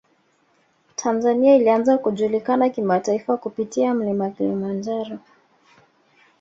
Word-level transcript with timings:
tanzania 0.95 1.55
ilianza 1.55 1.97
kujulikana 1.97 2.69
kimataifa 2.69 3.37
kupitia 3.37 3.93
mlima 3.93 4.29
kilimanjaro 4.29 5.19